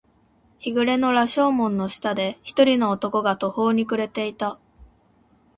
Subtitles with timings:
[0.61, 4.57] 日暮れの羅生門の下で、一人の男が途方に暮れていた。